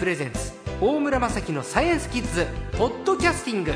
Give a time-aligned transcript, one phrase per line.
[0.00, 0.52] プレゼンツ。
[0.80, 2.46] 大村雅樹のサイエンスキッズ。
[2.78, 3.74] ポッドキャスティング。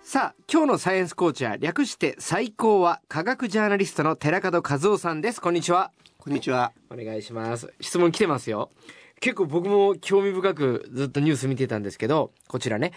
[0.00, 5.40] さあ今日のサイエンスコーチは略して最高は科学ジャーナリストの寺門和夫さんです。
[5.40, 5.90] こんにちは。
[6.16, 6.72] こんにちは。
[6.88, 7.74] お願いします。
[7.80, 8.70] 質問来てますよ。
[9.18, 12.92] 結構僕も興味深くずっとニュース見てたんですけどこちらね。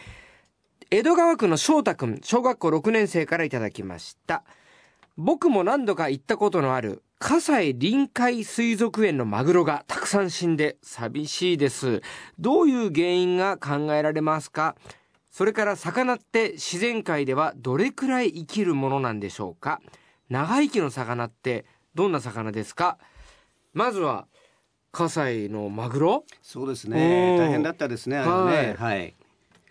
[0.91, 4.43] 江戸川区の翔太くん小学校6年生からいただきました
[5.17, 12.01] 僕も何度か行ったことのある葛西臨海水族園のマグロがたくさん死んで寂しいです
[12.39, 14.75] どういう原因が考えられますか？
[15.31, 19.81] それから魚って自然界ではどれくらい生きるものなんでしょうか？
[20.29, 22.97] 長生きの魚ってどんな魚ですか？
[23.73, 24.27] まずは
[24.91, 26.25] 葛西のマグロ？
[26.41, 27.37] そうですおね。
[27.37, 28.17] ー大変だったですね。
[28.17, 28.75] あれね。
[28.77, 29.15] はい。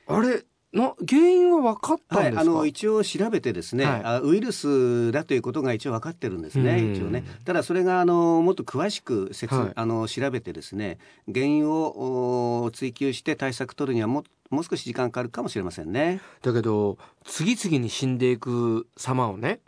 [0.06, 7.25] あれな原因は分かったんはい、ですか、あの一応調べてですね、はいあウイルスだということが一応分かってるんですね、うん一応ね。
[7.45, 10.98] ただそれがあのもっと詳しく説、はいあの調べてですね、
[11.33, 16.20] 原因をお追求して対策取るにはももう少し時間かかるかもしれませんね。
[16.42, 19.61] だけど次々に死んでいく様をね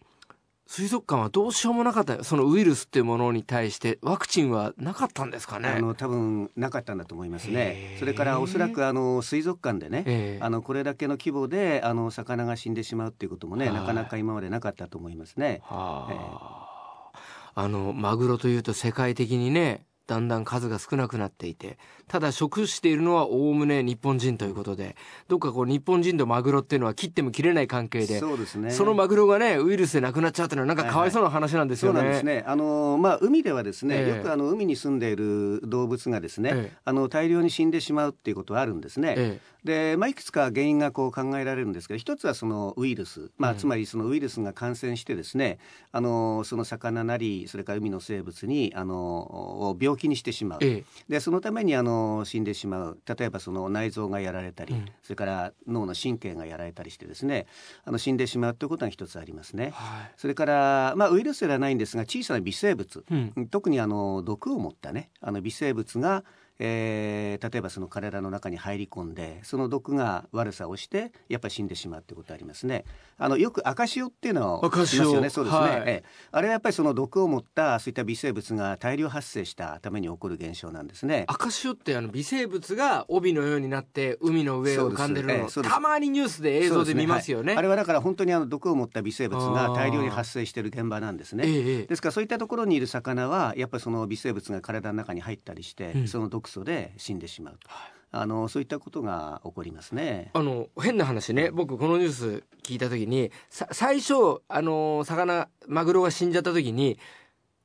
[0.66, 2.24] 水族館はどうしようもなかった。
[2.24, 5.68] そのウイルスっていうものに対してワクチンはなかったんですかね？
[5.68, 7.50] あの多分なかったんだと思います。
[7.50, 7.96] ね。
[7.98, 10.42] それからおそらくあの水族館でね、ええ。
[10.42, 13.74] あのこれだけの規模であの魚が死んでしまうっていうこともね、はい。
[13.74, 15.60] なかなか今までなかったと思いますね。
[15.64, 24.96] はあ、あのマグロというと世界的にねだんだん数が少なくなっていてただ食しているのはおおむね日本人ということで
[25.28, 28.70] どっかこう日本人とマグロっていうのは切っても切れない関係でそうですね。
[28.70, 32.00] そのマグロがねウイルスで亡くなっちゃうっていうのはなんかかわいそうな話なんですそよね。
[32.00, 32.44] うなんですね。
[32.46, 39.14] あのまあ海ではですね、ええよくあの海に住んでいる動物がですね、ええあの大量に死んでしまうっていうことはあるんですね。
[39.16, 45.58] えで、まあいくつか原因がこう考えられるんですけど、一つはそのウイルス、まあうんつまりそのウイルスが感染してですね、
[45.90, 50.58] あのその魚なりそれから海の生物にあの病気にしてしまう。
[50.62, 50.84] ええ。
[51.08, 52.98] でそのためにあの死んでしまう。
[53.06, 54.86] 例えばその内臓がやられたり、うん。
[55.02, 57.46] それから脳の神経がやられたりしてですね
[57.84, 59.70] あの死んでしまうということが一つありますね。
[59.74, 60.12] はい。
[60.16, 63.48] それから、まあ、ウイルスではないんですが小さな微生物、うん。
[63.48, 66.24] 特にあの毒を持ったねあの微生物が、
[66.58, 72.84] えー例えばその体の中に入り込んでその毒が悪さをしてやっぱり死んでしまうってことありますね。
[73.18, 75.30] あのよく赤潮っていうのを赤潮しますよね。
[75.30, 75.62] そうですね。
[75.62, 81.24] はいええあれはやっぱりその毒を持ったそういった微生物が大量発生したために起こる現象なんですね。
[81.26, 87.48] 赤潮ってあの微生物が帯のようになって海の上を浮かんでるのええそうですたまにニュースで映像で見ますよね。
[87.48, 91.44] はいあれはだから本当にあの毒を持った微生物が大量に発生している現場なんですね。
[91.46, 97.68] ええええですからそういったところにいる魚はやっぱりその微生物が体の中に入ったりして、うんその毒素で死んでしまうと、
[98.10, 100.30] あのそういったことが起こりますね。
[100.34, 101.50] あの変な話ね。
[101.50, 104.14] 僕このニュース聞いた時にさ最初
[104.48, 106.98] あの魚マグロが死んじゃった時に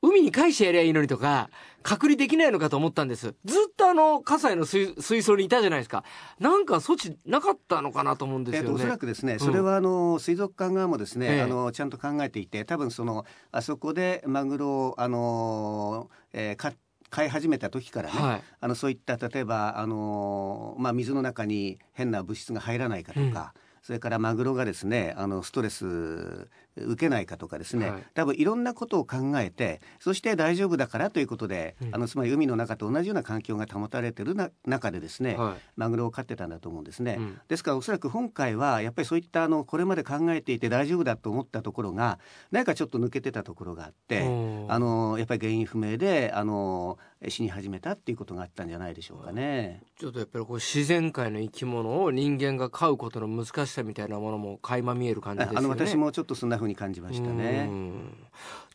[0.02, 1.50] 海に返してやりゃいいのにとか
[1.84, 3.36] 隔離できないのかと思ったんです。
[3.46, 6.04] ずっとあの葛西の水水槽にいたじゃないですか。
[6.40, 9.40] なんか措置なかったのかなと思うんですよね、そらくですね、ん。
[9.40, 11.42] それはあの水族館側もですね、ええ。
[11.42, 16.74] あのちゃんと考えていて多分そのあそこでマグロをあの、えーか
[17.10, 18.42] 飼い始めた時からね、はい。
[18.60, 23.54] あのそういった例えばあの、まあ、水の中に変な物質が入らないかとか、
[23.90, 28.04] それからマグロがですねあのストレス受けないかとかですね、はい。
[28.14, 31.96] 多分いろんなことを考えてそして大丈夫だからということで、うん。
[31.96, 35.62] あのつまり海の中と同じような環境が保たれているな中でですね、はい。
[35.76, 37.16] マグロを飼ってたんだと思うんですね。
[37.18, 37.42] うん。
[37.48, 42.20] ですからおそらく今回はやっぱりそういったあのこれまで考えていて大丈夫だと思ったところが
[42.52, 49.82] 何かちょっと抜けてたところがあってあのやっぱり原因不明であの死に始めたっていうことがあったんじゃないでしょうかね。
[50.00, 55.58] ちょっとやっぱりこう自然界の生き物を人間が飼うことの難しさみたいなものも垣間見える感じですよね。
[55.60, 57.64] あの私もちょっとそんな風に感じましたうね。
[57.66, 58.14] ん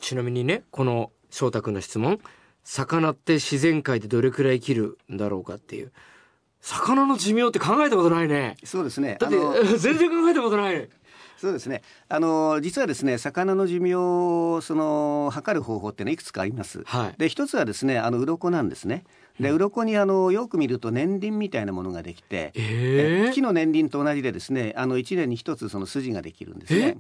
[0.00, 2.20] ちなみにねこの翔太君の質問
[2.64, 5.93] 魚って自然界でどれくらい生きるんだろうかっていう
[6.61, 9.19] 魚の寿命って考えたことないねそうですね。
[9.20, 9.37] だって
[9.79, 10.88] 全然考えたことない
[11.36, 11.82] そうですね。
[12.08, 16.82] あの実はですね、魚の寿命をその測る方法っていうのはいくつかあります。
[16.84, 19.04] はいで一つはですね、あの鱗なんですね。
[19.40, 26.96] で鱗にあのよく見ると年輪みたいなものができて、えー、木の年輪と同じでですね、あの一年に一つその筋ができるんですね。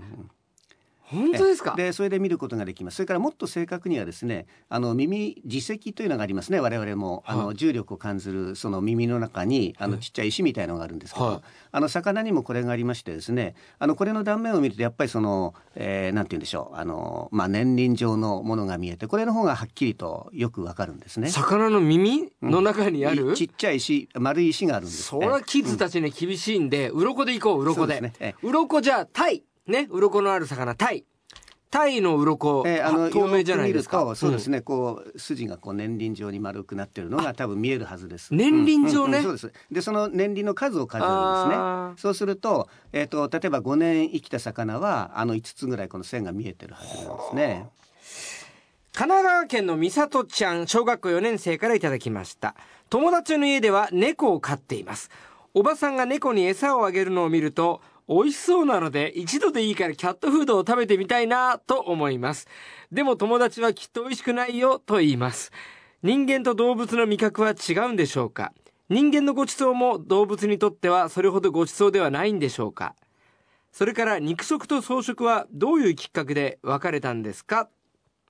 [1.12, 1.74] うん本当ですか？
[1.76, 2.96] でそれで見ることができます。
[2.96, 6.60] それからもっと正確にはですねあの耳耳石というのがありますね。
[6.60, 11.40] 我々もあの、はい重力を感じるその耳の中にあのちっちゃい石みたいのがあるんですけど、はい。
[11.72, 21.28] あの魚にもこれがありましてですねあのこれの断面を見るとやっぱりその、えーなんて言うんでしょうあの、まあ、年輪状のものが見えてこれの方がはっきりとよくわかるんですね。
[21.28, 27.94] 魚の耳の中にある、ちっちゃい石丸い石があるんですそりゃキッズたちに厳しいんで、鱗で行こう鱗で。
[27.94, 28.12] ですね。
[28.20, 28.34] え。
[28.42, 31.04] 鱗じゃあタイね鱗のある魚タイ。
[31.70, 34.14] タイの鱗、えーあの透明じゃないですか。
[34.14, 38.32] そうですね、こう筋がこう年輪状に丸くなってるのが多分見えるはずです。
[38.32, 39.18] 年輪状ね？
[39.18, 39.60] うんうんうんそうです。
[39.72, 42.00] でその年輪の数を数えるんですね。
[42.00, 47.68] そうするとえっ、と例えば5年生きた魚はあの5つぐらいこの線が見えてるはずなんですね。
[48.92, 52.54] 神奈川県のみさとちゃん小学校4年生からいただきました。
[52.88, 55.10] 友達の家では猫を飼っています。
[55.52, 62.46] おばさんが猫に餌をあげるのを見ると美味しそうなので一度でいいからキャットフードを食べてみたいなと思います。
[62.92, 65.52] でも友達はきっと美味しくないよと言います。
[66.02, 68.52] 人間と動物の味覚は違うんでしょうか？
[68.90, 72.94] 人間のご馳走も動物にとってはそれほどご馳走ではないんでしょうか？
[73.72, 77.70] それから肉食と草食はどういうきっかけで分かれたんですか？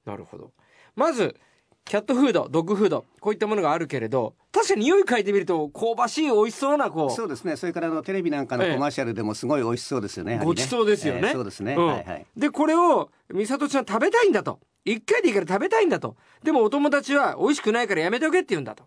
[0.07, 0.53] なるほど。
[0.95, 1.37] まず、
[1.85, 7.11] キャットフード、ドッグフード、こういったものがあるけれど、確かに匂い嗅いでみると、香ばしい美味しそうな、こう。
[7.11, 7.57] そうですね。
[7.57, 10.41] それからあのテレビなんかのええコマーシャルでもすごい美味しそうですよね。
[10.43, 11.21] ごちそうですよね。
[11.27, 11.75] ええそうですね。
[11.75, 12.27] んはいはい。
[12.37, 14.61] で、これを、美里ちゃん食べたいんだと。
[14.87, 16.17] 一回でいいから食べたいんだと。
[16.43, 18.85] でもお友達は美味しくないからやめておけって言うんだと。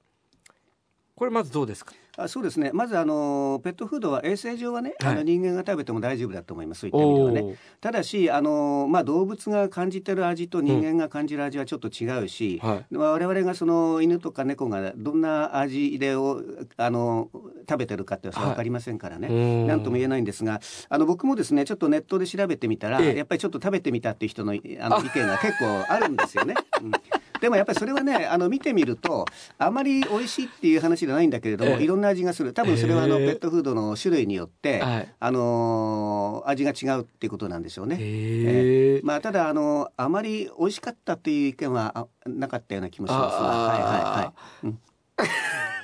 [1.16, 1.94] これまずどうですか？
[2.20, 2.72] あそうですね。
[2.74, 6.82] まずあのペットフードは衛生上はね、はいあの人間が食べても大丈夫だと思います。
[6.82, 7.56] そういった意味ではね。
[7.80, 16.42] ただしあのまあ動物が感じてる味と人間が感じる味はちょっと違うし、はいまあ我々がその犬とか猫がどんな味でを
[16.76, 17.30] あの
[17.70, 19.28] 食べてるかってわかりませんからね。
[19.28, 20.60] うんなんとも言えないんですが、
[20.90, 24.60] あの僕もですねちょっとネットで調べてみたら、ええやっぱりちょっと食べてみたっていう人のあの
[25.06, 26.56] 意見が結構あるんですよね。
[26.82, 26.92] うん
[27.40, 29.26] でもやっぱりそれはねあの見てみると
[29.58, 31.84] あまり美味しいっていう話じゃないんだけれども、ええ。
[31.84, 32.54] いろんな味がする。
[32.54, 35.14] 多分それはあのペットフードの種類によって、はい。
[35.20, 37.98] あのー味が違うっていうことなんでしょうね。
[38.00, 39.02] へえ。
[39.04, 44.68] まあただあのあまり美味しかったっていう意見はあなかったような気もしますが、はいはいはい。
[44.68, 44.80] うん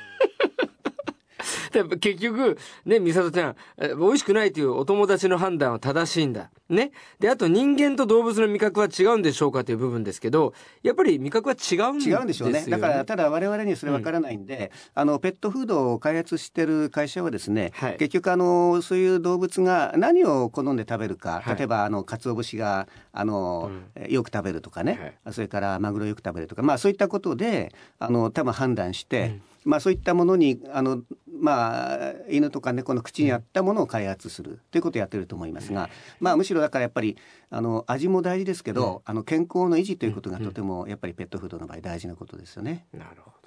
[1.73, 6.51] で結局、ね、美里ちゃん、え美味しくないというお友達の判断は正しいんだ。
[6.69, 6.91] ね。
[7.19, 12.19] で、あと人間と動物の味覚は違うんでしょうかという部分ですけど、やっぱり味覚は違うんですよ、ね。
[12.19, 12.65] 違うんでしょうね。
[12.67, 23.71] だから、ただ我々にはそれわからないんで、あの、ペットフードを開発してる会社はですね、はい結局、あの、そういう動物が何を好んで食べるか、はい例えば、あの、鰹節が、あの、
[24.09, 31.01] よく食べるとかね、それからマグロよく食べるとか、まあ、そういったことで、あの、多分判断して、まあ、そういったものに、あの、
[31.39, 35.89] まあ、犬とか猫の口に合ったものを開発するということをやってると思いますが、
[36.19, 37.17] まあ、むしろだからやっぱり、
[37.49, 42.85] あの、味も大事ですけど、あの、健康の維持ということがとても、やっぱりペットフードの場合大事なことですよね。
[42.93, 43.42] なるほど。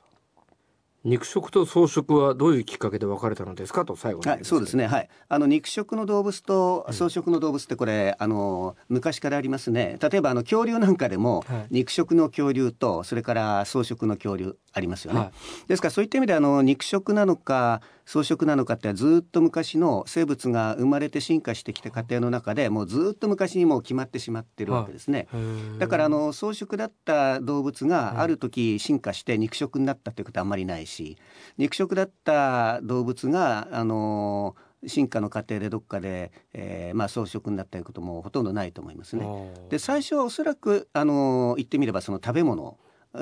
[1.07, 4.29] 肉食と草食はどういうきっかけで分かれたのですかと最後に。
[4.29, 4.89] はい、そうですね。
[4.89, 5.09] はい。
[5.29, 9.99] あの肉食の動物と草食の動物ってこれ、あの昔からありますね。
[10.03, 15.21] 例えばあの恐竜なんかでも、はい肉食の恐竜とそれから草食の恐竜ありますよね。
[15.21, 15.31] はい
[15.69, 25.27] ですからそういった意味であの肉食なのか草食なのかってずっと昔の生物が生まれて進化してきた過程の中でもうずっと昔にもう決まってしまってるわけですね。
[25.33, 31.19] へーだからあの草食だった動物がある時進化して肉食になったということはあんまりないし
[31.59, 34.55] 肉食だった動物があの
[34.87, 39.27] 進化の過程でどっかで、えーまあ、草食になったということもほとんどないと思いますね。
[39.69, 42.79] で最初はおそらくあの言ってみればその食べ物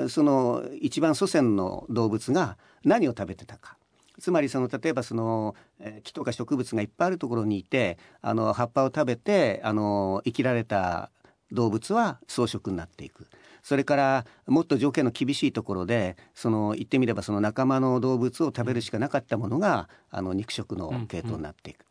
[0.09, 3.77] その一番祖先の動物が何を食べてたか。
[4.19, 11.09] つまりその例えばその、えー木とか植物がいっぱいあるところにいてあの葉っぱを食べてあの生きられた
[11.51, 13.27] 動物は草食になっていく。
[13.63, 21.85] それからもっと条件の厳しいところでその言ってみればその仲間の動物を食べるしかなかったものがあの肉食の系統になっていく。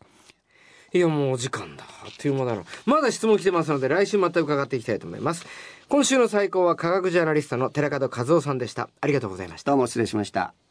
[0.92, 1.84] いや、もうお時間だ。
[2.04, 2.62] あっという間だな。
[2.86, 5.44] まだ質問来てますので、来週また伺っていきたいと思います。
[5.88, 8.88] 今週の最高は科学ジャーナリストの寺門和夫さんでした。
[9.00, 9.72] ありがとうございました。
[9.72, 10.63] どうも失礼しました。